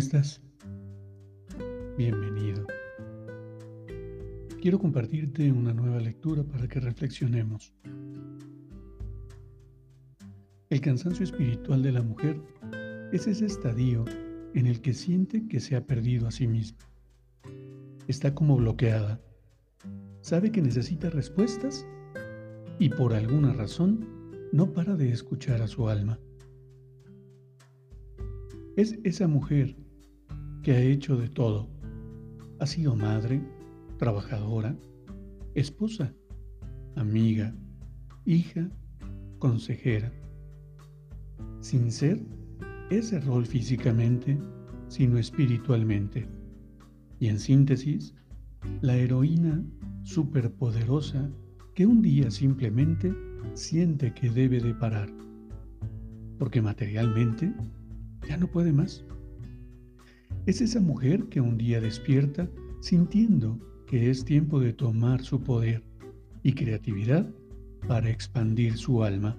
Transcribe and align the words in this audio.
Estás? 0.00 0.40
Bienvenido. 1.98 2.66
Quiero 4.62 4.78
compartirte 4.78 5.52
una 5.52 5.74
nueva 5.74 6.00
lectura 6.00 6.42
para 6.42 6.66
que 6.66 6.80
reflexionemos. 6.80 7.74
El 10.70 10.80
cansancio 10.80 11.22
espiritual 11.22 11.82
de 11.82 11.92
la 11.92 12.02
mujer 12.02 12.40
es 13.12 13.26
ese 13.26 13.44
estadio 13.44 14.06
en 14.54 14.66
el 14.66 14.80
que 14.80 14.94
siente 14.94 15.46
que 15.48 15.60
se 15.60 15.76
ha 15.76 15.86
perdido 15.86 16.26
a 16.26 16.30
sí 16.30 16.48
misma. 16.48 16.78
Está 18.08 18.34
como 18.34 18.56
bloqueada. 18.56 19.20
Sabe 20.22 20.50
que 20.50 20.62
necesita 20.62 21.10
respuestas 21.10 21.86
y 22.78 22.88
por 22.88 23.12
alguna 23.12 23.52
razón 23.52 24.08
no 24.50 24.72
para 24.72 24.96
de 24.96 25.10
escuchar 25.10 25.60
a 25.60 25.68
su 25.68 25.90
alma. 25.90 26.18
Es 28.76 28.98
esa 29.04 29.28
mujer 29.28 29.76
que 30.62 30.72
ha 30.72 30.80
hecho 30.80 31.16
de 31.16 31.28
todo. 31.28 31.68
Ha 32.58 32.66
sido 32.66 32.94
madre, 32.94 33.42
trabajadora, 33.98 34.76
esposa, 35.54 36.12
amiga, 36.96 37.54
hija, 38.24 38.68
consejera. 39.38 40.12
Sin 41.60 41.90
ser 41.90 42.20
ese 42.90 43.20
rol 43.20 43.46
físicamente, 43.46 44.38
sino 44.88 45.18
espiritualmente. 45.18 46.26
Y 47.18 47.28
en 47.28 47.38
síntesis, 47.38 48.14
la 48.80 48.96
heroína 48.96 49.64
superpoderosa 50.02 51.30
que 51.74 51.86
un 51.86 52.02
día 52.02 52.30
simplemente 52.30 53.14
siente 53.54 54.12
que 54.12 54.30
debe 54.30 54.60
de 54.60 54.74
parar, 54.74 55.08
porque 56.38 56.60
materialmente 56.60 57.52
ya 58.28 58.36
no 58.36 58.46
puede 58.48 58.72
más. 58.72 59.04
Es 60.46 60.62
esa 60.62 60.80
mujer 60.80 61.24
que 61.28 61.40
un 61.40 61.58
día 61.58 61.80
despierta 61.80 62.48
sintiendo 62.80 63.58
que 63.86 64.10
es 64.10 64.24
tiempo 64.24 64.58
de 64.58 64.72
tomar 64.72 65.22
su 65.22 65.42
poder 65.42 65.82
y 66.42 66.54
creatividad 66.54 67.28
para 67.86 68.08
expandir 68.08 68.76
su 68.78 69.04
alma. 69.04 69.36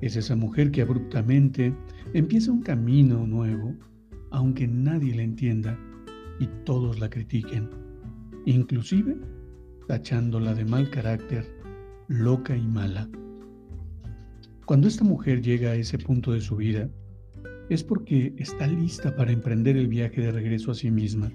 Es 0.00 0.14
esa 0.16 0.36
mujer 0.36 0.70
que 0.70 0.82
abruptamente 0.82 1.74
empieza 2.14 2.52
un 2.52 2.62
camino 2.62 3.26
nuevo, 3.26 3.74
aunque 4.30 4.68
nadie 4.68 5.14
la 5.14 5.22
entienda 5.22 5.78
y 6.38 6.46
todos 6.64 7.00
la 7.00 7.10
critiquen, 7.10 7.68
inclusive 8.46 9.16
tachándola 9.88 10.54
de 10.54 10.64
mal 10.64 10.90
carácter, 10.90 11.44
loca 12.06 12.56
y 12.56 12.66
mala. 12.66 13.08
Cuando 14.64 14.86
esta 14.86 15.04
mujer 15.04 15.42
llega 15.42 15.70
a 15.70 15.74
ese 15.74 15.98
punto 15.98 16.32
de 16.32 16.40
su 16.40 16.56
vida, 16.56 16.88
es 17.72 17.82
porque 17.82 18.34
está 18.38 18.66
lista 18.66 19.16
para 19.16 19.32
emprender 19.32 19.76
el 19.76 19.88
viaje 19.88 20.20
de 20.20 20.32
regreso 20.32 20.72
a 20.72 20.74
sí 20.74 20.90
misma, 20.90 21.32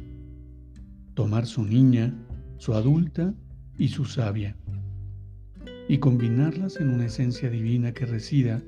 tomar 1.16 1.48
su 1.48 1.66
niña, 1.66 2.14
su 2.58 2.74
adulta 2.74 3.34
y 3.78 3.88
su 3.88 4.06
sabia, 4.06 4.56
y 5.88 5.98
combinarlas 5.98 6.80
en 6.80 6.90
una 6.90 7.06
esencia 7.06 7.50
divina 7.50 7.92
que 7.94 8.06
resida, 8.06 8.62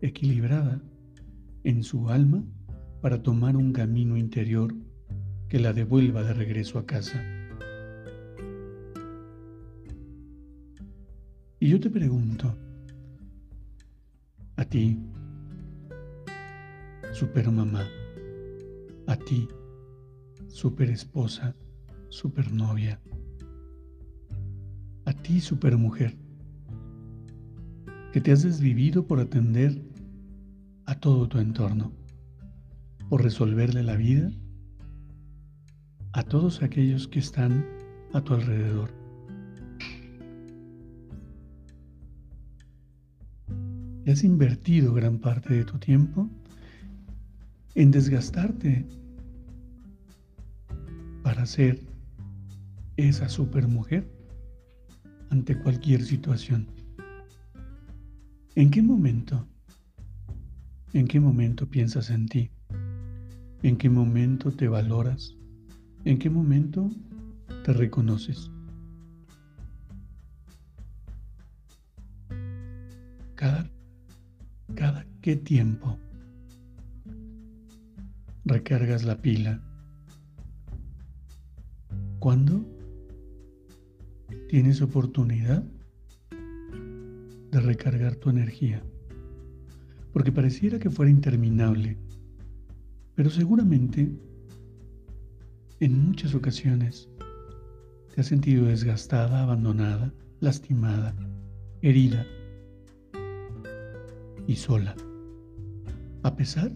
equilibrada, 0.00 0.80
en 1.64 1.82
su 1.82 2.08
alma 2.08 2.44
para 3.00 3.22
tomar 3.22 3.56
un 3.56 3.72
camino 3.72 4.16
interior 4.16 4.72
que 5.48 5.58
la 5.58 5.72
devuelva 5.72 6.22
de 6.22 6.34
regreso 6.34 6.78
a 6.78 6.86
casa. 6.86 7.20
Y 11.58 11.68
yo 11.68 11.80
te 11.80 11.90
pregunto, 11.90 12.56
a 14.56 14.64
ti, 14.64 14.98
super 17.12 17.50
mamá, 17.50 17.86
a 19.06 19.16
ti, 19.16 19.48
super 20.48 20.90
esposa, 20.90 21.54
super 22.08 22.52
novia, 22.52 23.00
a 25.04 25.12
ti, 25.12 25.40
super 25.40 25.76
mujer, 25.76 26.16
que 28.12 28.20
te 28.20 28.32
has 28.32 28.42
desvivido 28.42 29.06
por 29.06 29.20
atender 29.20 29.80
a 30.86 30.94
todo 30.94 31.28
tu 31.28 31.38
entorno, 31.38 31.92
por 33.08 33.22
resolverle 33.22 33.82
la 33.82 33.96
vida 33.96 34.30
a 36.12 36.22
todos 36.22 36.62
aquellos 36.62 37.06
que 37.06 37.18
están 37.18 37.64
a 38.12 38.20
tu 38.20 38.34
alrededor. 38.34 38.90
Has 44.06 44.24
invertido 44.24 44.94
gran 44.94 45.18
parte 45.18 45.52
de 45.52 45.64
tu 45.64 45.78
tiempo 45.78 46.30
en 47.78 47.92
desgastarte 47.92 48.84
para 51.22 51.46
ser 51.46 51.80
esa 52.96 53.28
supermujer 53.28 54.04
ante 55.30 55.56
cualquier 55.56 56.02
situación. 56.02 56.66
¿En 58.56 58.72
qué 58.72 58.82
momento? 58.82 59.46
¿En 60.92 61.06
qué 61.06 61.20
momento 61.20 61.68
piensas 61.68 62.10
en 62.10 62.26
ti? 62.26 62.50
¿En 63.62 63.76
qué 63.76 63.88
momento 63.88 64.50
te 64.50 64.66
valoras? 64.66 65.36
¿En 66.04 66.18
qué 66.18 66.30
momento 66.30 66.90
te 67.64 67.72
reconoces? 67.72 68.50
Cada, 73.36 73.70
cada 74.74 75.06
qué 75.22 75.36
tiempo 75.36 75.96
recargas 78.48 79.04
la 79.04 79.20
pila? 79.20 79.60
¿Cuándo 82.18 82.66
tienes 84.48 84.80
oportunidad 84.80 85.62
de 87.50 87.60
recargar 87.60 88.16
tu 88.16 88.30
energía? 88.30 88.82
Porque 90.12 90.32
pareciera 90.32 90.78
que 90.78 90.90
fuera 90.90 91.10
interminable, 91.10 91.98
pero 93.14 93.30
seguramente 93.30 94.10
en 95.80 96.06
muchas 96.06 96.34
ocasiones 96.34 97.08
te 98.14 98.22
has 98.22 98.26
sentido 98.26 98.66
desgastada, 98.66 99.42
abandonada, 99.42 100.12
lastimada, 100.40 101.14
herida 101.82 102.26
y 104.46 104.56
sola, 104.56 104.96
a 106.22 106.34
pesar 106.34 106.72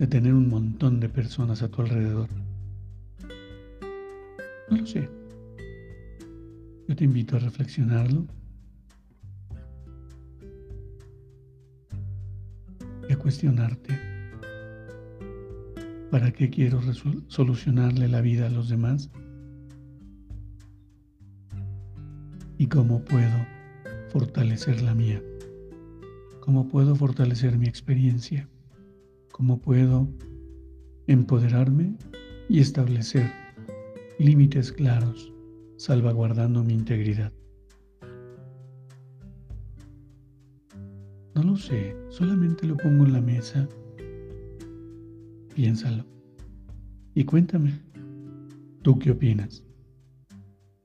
de 0.00 0.06
tener 0.06 0.32
un 0.32 0.48
montón 0.48 0.98
de 0.98 1.10
personas 1.10 1.62
a 1.62 1.68
tu 1.68 1.82
alrededor? 1.82 2.26
No 4.70 4.78
lo 4.78 4.86
sé. 4.86 5.10
Yo 6.88 6.96
te 6.96 7.04
invito 7.04 7.36
a 7.36 7.38
reflexionarlo 7.38 8.24
y 13.06 13.12
a 13.12 13.18
cuestionarte. 13.18 13.98
¿Para 16.10 16.32
qué 16.32 16.48
quiero 16.48 16.80
solucionarle 17.28 18.08
la 18.08 18.22
vida 18.22 18.46
a 18.46 18.50
los 18.50 18.70
demás? 18.70 19.10
¿Y 22.56 22.68
cómo 22.68 23.04
puedo 23.04 23.46
fortalecer 24.08 24.80
la 24.80 24.94
mía? 24.94 25.22
¿Cómo 26.40 26.68
puedo 26.68 26.96
fortalecer 26.96 27.58
mi 27.58 27.66
experiencia? 27.66 28.48
Cómo 29.32 29.60
puedo 29.60 30.08
empoderarme 31.06 31.96
y 32.48 32.60
establecer 32.60 33.30
límites 34.18 34.72
claros, 34.72 35.32
salvaguardando 35.76 36.62
mi 36.62 36.74
integridad. 36.74 37.32
No 41.34 41.42
lo 41.42 41.56
sé, 41.56 41.96
solamente 42.08 42.66
lo 42.66 42.76
pongo 42.76 43.06
en 43.06 43.12
la 43.12 43.20
mesa. 43.20 43.68
Piénsalo 45.54 46.04
y 47.14 47.24
cuéntame, 47.24 47.80
¿Tú 48.82 48.98
qué 48.98 49.10
opinas? 49.10 49.62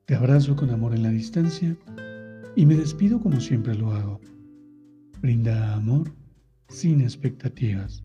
Te 0.03 0.15
abrazo 0.15 0.57
con 0.57 0.69
amor 0.69 0.93
en 0.93 1.03
la 1.03 1.11
distancia 1.11 1.77
y 2.53 2.65
me 2.65 2.75
despido 2.75 3.21
como 3.21 3.39
siempre 3.39 3.73
lo 3.73 3.93
hago. 3.93 4.19
Brinda 5.21 5.75
amor 5.75 6.11
sin 6.67 6.99
expectativas. 6.99 8.04